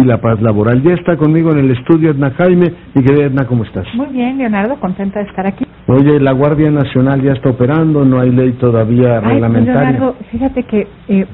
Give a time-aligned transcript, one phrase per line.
[0.00, 0.82] y la paz laboral.
[0.82, 2.72] Ya está conmigo en el estudio Edna Jaime.
[2.94, 3.86] Y querida Edna, ¿cómo estás?
[3.94, 5.64] Muy bien, Leonardo, contenta de estar aquí.
[5.86, 9.90] Oye, la Guardia Nacional ya está operando, no hay ley todavía Ay, reglamentaria.
[9.92, 11.26] Leonardo, fíjate que eh,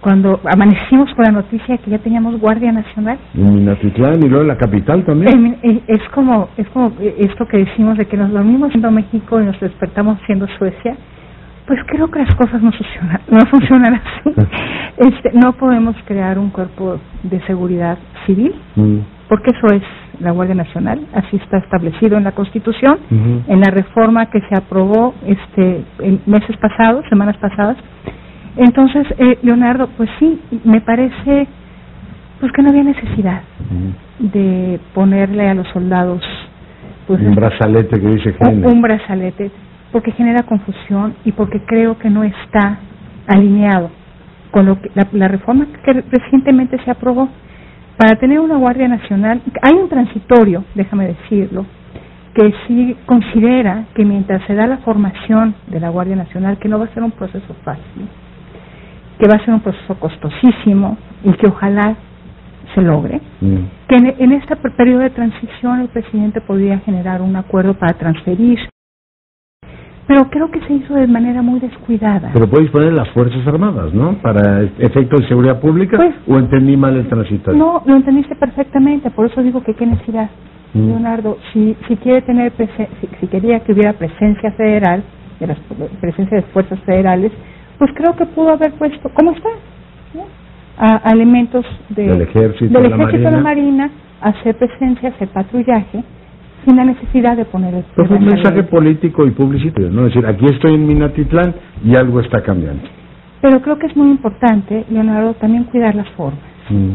[0.00, 4.48] cuando amanecimos con la noticia que ya teníamos Guardia Nacional, En Minatitlán y luego en
[4.48, 5.46] la capital también.
[5.46, 8.90] eh, eh, es como es como eh, esto que decimos de que nos dormimos siendo
[8.90, 10.96] México y nos despertamos siendo Suecia.
[11.70, 14.34] Pues creo que las cosas no funcionan, no funcionan así.
[14.96, 18.98] Este, no podemos crear un cuerpo de seguridad civil, Mm,
[19.28, 19.82] porque eso es
[20.18, 22.98] la Guardia Nacional, así está establecido en la Constitución,
[23.46, 27.76] en la reforma que se aprobó este en meses pasados, semanas pasadas.
[28.56, 31.46] Entonces, eh, Leonardo, pues sí, me parece
[32.40, 34.26] pues que no había necesidad Mm.
[34.32, 36.20] de ponerle a los soldados
[37.06, 39.52] pues Un brazalete que dice un brazalete,
[39.92, 42.78] porque genera confusión y porque creo que no está
[43.26, 43.90] alineado
[44.50, 47.28] con lo que la, la reforma que recientemente se aprobó
[47.96, 49.42] para tener una Guardia Nacional.
[49.62, 51.66] Hay un transitorio, déjame decirlo,
[52.34, 56.78] que sí considera que mientras se da la formación de la Guardia Nacional, que no
[56.78, 58.08] va a ser un proceso fácil,
[59.18, 61.96] que va a ser un proceso costosísimo y que ojalá
[62.74, 63.56] se logre, Mm.
[63.88, 67.94] que en, en este per- periodo de transición el presidente podría generar un acuerdo para
[67.94, 68.58] transferir,
[70.10, 72.30] pero creo que se hizo de manera muy descuidada.
[72.32, 74.14] Pero puedes poner las Fuerzas Armadas, ¿no?
[74.14, 75.98] Para efectos de seguridad pública.
[75.98, 77.56] Pues- ¿O entendí mal el transitorio?
[77.56, 80.28] No, lo entendiste perfectamente, por eso digo que qué necesidad.
[80.74, 80.88] Mm.
[80.88, 85.04] Leonardo, si, si quiere tener presen- si, si quería que hubiera presencia federal,
[85.38, 85.58] de las
[86.00, 87.30] presencia de fuerzas federales,
[87.78, 89.48] pues creo que pudo haber puesto, ¿cómo está?
[90.14, 90.22] ¿No?
[90.76, 93.86] A, a elementos de, Del ejército, del de la ejército, de la marina.
[93.86, 93.90] marina,
[94.22, 96.02] hacer presencia, hacer patrullaje,
[96.64, 100.06] sin la necesidad de poner el Pues un mensaje político y publicitario, ¿no?
[100.06, 102.82] Es decir, aquí estoy en Minatitlán y algo está cambiando.
[103.40, 106.40] Pero creo que es muy importante, Leonardo, también cuidar las formas.
[106.68, 106.94] Mm.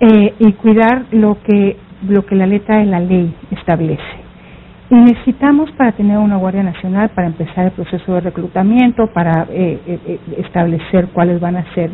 [0.00, 1.76] eh, y cuidar lo que
[2.08, 4.02] lo que la letra de la ley establece.
[4.90, 9.80] Y necesitamos para tener una Guardia Nacional, para empezar el proceso de reclutamiento, para eh,
[9.86, 11.90] eh, eh, establecer cuáles van a ser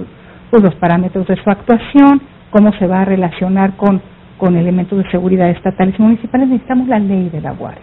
[0.51, 2.21] pues, los parámetros de su actuación,
[2.51, 4.03] cómo se va a relacionar con,
[4.39, 7.83] con elementos de seguridad estatales y municipales, necesitamos la ley de la Guardia.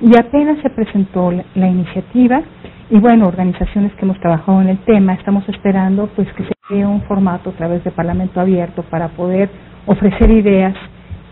[0.00, 2.40] Y apenas se presentó la, la iniciativa
[2.88, 6.86] y bueno, organizaciones que hemos trabajado en el tema, estamos esperando pues que se cree
[6.86, 9.48] un formato a través de Parlamento abierto para poder
[9.86, 10.74] ofrecer ideas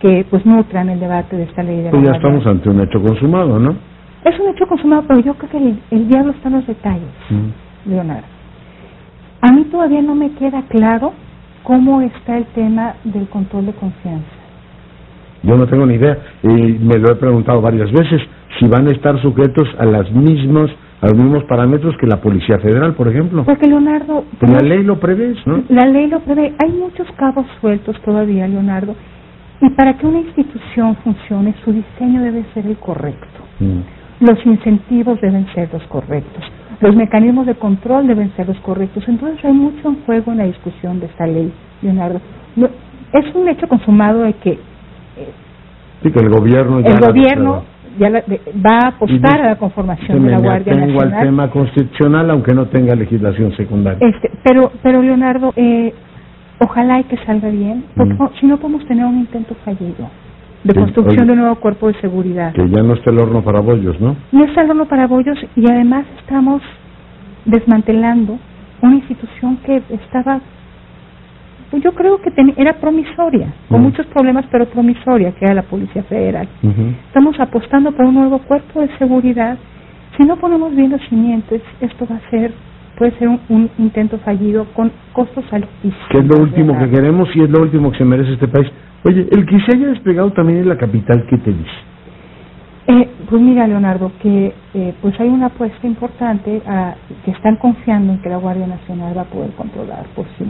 [0.00, 2.28] que pues nutran el debate de esta ley de la Pues ya Guardia.
[2.28, 3.76] estamos ante un hecho consumado, ¿no?
[4.24, 7.08] Es un hecho consumado, pero yo creo que el, el diablo está en los detalles,
[7.30, 7.88] Mm.
[7.90, 8.26] Leonardo.
[9.42, 11.12] A mí todavía no me queda claro
[11.62, 14.26] cómo está el tema del control de confianza.
[15.44, 18.20] Yo no tengo ni idea y me lo he preguntado varias veces
[18.58, 20.70] si van a estar sujetos a las mismas
[21.02, 23.44] a los mismos parámetros que la Policía Federal, por ejemplo.
[23.44, 25.62] Porque Leonardo, Pues la ley lo prevé, ¿no?
[25.68, 26.54] La ley lo prevé.
[26.64, 28.94] Hay muchos cabos sueltos todavía, Leonardo.
[29.60, 33.26] Y para que una institución funcione, su diseño debe ser el correcto.
[33.60, 34.24] Mm.
[34.24, 36.42] Los incentivos deben ser los correctos.
[36.80, 39.04] Los mecanismos de control deben ser los correctos.
[39.06, 41.52] Entonces hay mucho en juego en la discusión de esta ley,
[41.82, 42.18] Leonardo.
[42.56, 42.68] No-
[43.12, 44.58] es un hecho consumado de que
[46.02, 47.64] Sí, que el gobierno ya el gobierno
[47.98, 48.24] ya la-
[48.66, 51.24] va a apostar a la conformación de la Guardia atengo al Nacional.
[51.26, 54.06] tema constitucional, aunque no tenga legislación secundaria.
[54.06, 55.94] Este, pero, pero Leonardo, eh,
[56.60, 58.28] ojalá y que salga bien, porque Mm.
[58.40, 60.10] si no podemos tener un intento fallido
[60.64, 61.26] de Sí, construcción oye.
[61.26, 62.52] de un nuevo cuerpo de seguridad.
[62.52, 64.16] Que ya no esté el horno para bollos, ¿no?
[64.32, 66.62] No está el horno para bollos y además estamos
[67.44, 68.38] desmantelando
[68.82, 70.40] una institución que estaba,
[71.80, 73.84] yo creo que ten- era promisoria, con Mm.
[73.84, 76.48] muchos problemas, pero promisoria, que era la Policía Federal.
[77.08, 79.56] Estamos apostando por un nuevo cuerpo de seguridad.
[80.16, 82.52] Si no ponemos bien los cimientos, esto va a ser,
[82.96, 86.08] puede ser un, un intento fallido con costos altísimos.
[86.10, 88.70] Que es lo último que queremos y es lo último que se merece este país.
[89.04, 91.70] Oye, el que se haya desplegado también en la capital, ¿qué te dice?
[92.86, 98.12] Eh, pues mira, Leonardo, que eh, pues hay una apuesta importante a, que están confiando
[98.12, 100.44] en que la Guardia Nacional va a poder controlar por sí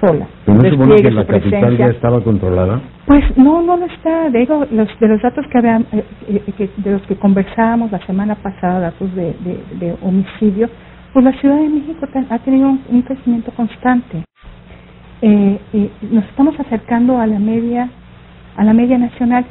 [0.00, 0.26] sola.
[0.44, 1.86] ¿Pero no se supone que la su capital presencia.
[1.86, 2.80] ya estaba controlada?
[3.06, 4.30] Pues no, no lo está.
[4.30, 7.98] Digo, los, de los datos que, habían, eh, eh, que- de los que conversábamos la
[8.06, 10.68] semana pasada, datos de, de, de homicidio,
[11.12, 14.22] pues la Ciudad de México ha tenido un, un crecimiento constante.
[15.22, 17.88] Eh, y nos estamos acercando a la media,
[18.56, 19.44] a la media nacional.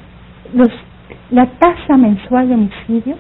[0.54, 0.70] Los,
[1.32, 3.18] la tasa mensual de homicidios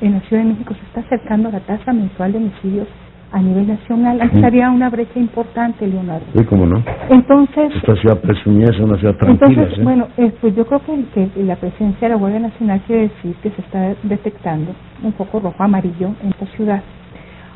[0.00, 2.88] en la Ciudad de México se está acercando a la tasa mensual de homicidios
[3.32, 4.20] a nivel nacional.
[4.20, 4.44] Antes Mm.
[4.44, 6.24] había una brecha importante, Leonardo.
[6.34, 6.82] Sí, cómo no.
[7.10, 11.28] Entonces, Esta ciudad presumida es una ciudad tranquila, entonces, bueno, eh, pues yo creo que,
[11.34, 14.72] que la presencia de la Guardia Nacional quiere decir que se está detectando
[15.02, 16.82] un poco rojo amarillo en esta ciudad.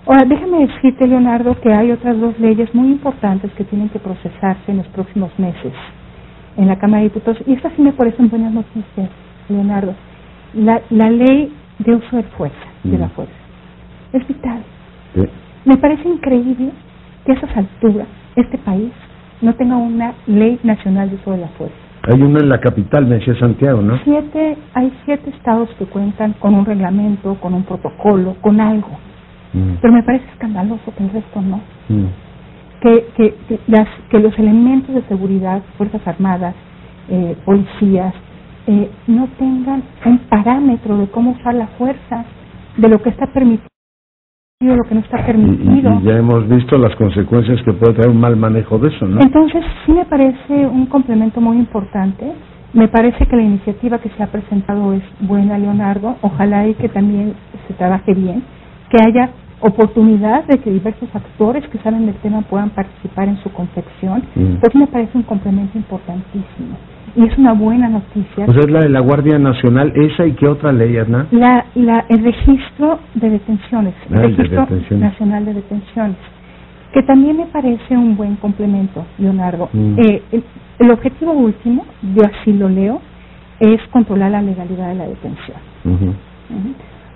[0.04, 4.70] Ahora, déjame decirte, Leonardo, que hay otras dos leyes muy importantes que tienen que procesarse
[4.72, 5.72] en los próximos meses.
[6.54, 9.08] en la Cámara de Diputados, y estas sí me parecen buenas noticias,
[9.48, 9.94] Leonardo.
[10.52, 13.32] La, la ley de uso de fuerza, de la fuerza,
[14.12, 14.60] es vital.
[15.14, 15.22] Sí.
[15.64, 16.72] Me parece increíble
[17.24, 18.92] que a esas alturas este país
[19.40, 21.76] no tenga una ley nacional de uso de la fuerza.
[22.04, 23.96] Hay uno en la capital, me decía Santiago, ¿no?
[24.02, 28.98] Siete, hay siete estados que cuentan con un reglamento, con un protocolo, con algo.
[29.52, 29.74] Mm.
[29.80, 31.60] Pero me parece escandaloso que el resto no.
[31.88, 32.06] Mm.
[32.80, 36.56] Que, que, que las, que los elementos de seguridad, Fuerzas Armadas,
[37.08, 38.14] eh, policías,
[38.66, 42.24] eh, no tengan un parámetro de cómo usar la fuerza,
[42.76, 43.71] de lo que está permitido
[44.62, 45.98] lo que no está Y, y- permitido.
[46.00, 49.20] y ya hemos visto las consecuencias que puede traer un mal manejo de eso, ¿no?
[49.20, 52.32] Entonces, sí me parece un complemento muy importante.
[52.72, 56.16] Me parece que la iniciativa que se ha presentado es buena, Leonardo.
[56.22, 57.34] Ojalá y que también
[57.68, 58.42] se trabaje bien,
[58.88, 59.30] que haya
[59.62, 64.22] oportunidad de que diversos actores que saben del tema puedan participar en su confección.
[64.34, 64.56] Mm.
[64.60, 66.76] Pues me parece un complemento importantísimo.
[67.14, 68.46] Y es una buena noticia.
[68.46, 71.28] Pues es la de la Guardia Nacional, esa y qué otra ley, Hernán.
[71.30, 75.10] La, la, el registro de detenciones, Ah, el de registro detenciones.
[75.10, 76.16] nacional de detenciones,
[76.94, 79.68] que también me parece un buen complemento, Leonardo.
[79.72, 79.98] Mm.
[79.98, 80.44] Eh, el,
[80.78, 83.00] el objetivo último, yo así lo leo,
[83.60, 85.58] es controlar la legalidad de la detención.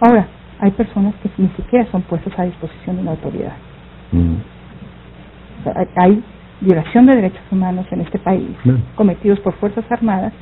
[0.01, 0.27] Ahora,
[0.61, 3.53] hay personas que ni siquiera son puestas a disposición de una autoridad.
[4.13, 4.35] Mm.
[5.61, 6.23] O sea, hay- hay
[6.61, 8.49] violación de derechos humanos en este país,
[8.95, 10.33] cometidos por Fuerzas Armadas.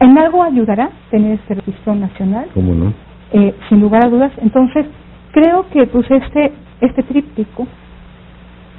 [0.00, 2.92] En algo ayudará tener este registro nacional, ¿Cómo no?
[3.32, 4.32] eh, sin lugar a dudas.
[4.42, 4.86] Entonces,
[5.32, 7.66] creo que pues este este tríptico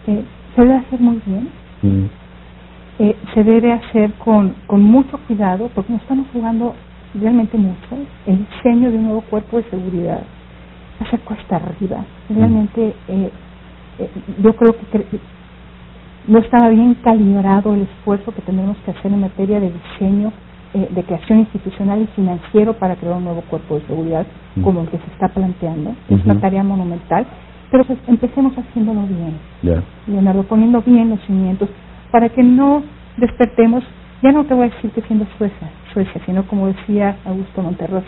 [0.08, 0.24] eh,
[0.56, 1.50] se debe hacer muy bien,
[1.82, 2.06] Mm.
[3.00, 6.76] eh, se debe hacer con, con mucho cuidado, porque nos estamos jugando
[7.20, 7.98] realmente mucho.
[8.28, 10.22] El diseño de un nuevo cuerpo de seguridad
[11.02, 12.06] va a ser cuesta arriba.
[12.30, 13.32] Realmente, eh,
[14.00, 14.12] eh,
[14.42, 15.22] yo creo que cre-
[16.28, 20.34] no estaba bien calibrado el esfuerzo que tenemos que hacer en materia de diseño,
[20.74, 24.64] eh, de creación institucional y financiero para crear un nuevo cuerpo de seguridad Mm.
[24.64, 25.92] como el que se está planteando.
[26.10, 27.28] Es una tarea monumental,
[27.72, 29.38] pero pues empecemos haciéndolo bien.
[29.64, 29.84] Ya.
[30.08, 31.70] Leonardo, poniendo bien los cimientos
[32.12, 32.84] para que no
[33.18, 33.84] despertemos,
[34.22, 38.08] ya no te voy a decir que siendo Suecia, Suecia, sino como decía Augusto Monterrossi,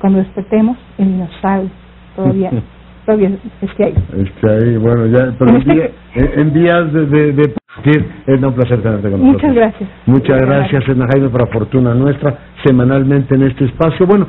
[0.00, 1.70] cuando despertemos el dinosaurio
[2.16, 2.50] todavía
[3.06, 3.30] todavía
[3.60, 3.94] esté ahí.
[4.16, 8.52] Este, ahí, bueno, ya, pero En día- en- días de, de, de partir, es un
[8.54, 9.32] placer tenerte con nosotros.
[9.42, 9.90] Muchas gracias.
[10.06, 14.06] Muchas gracias, Edna Jaime, para fortuna nuestra, semanalmente en este espacio.
[14.06, 14.26] Bueno,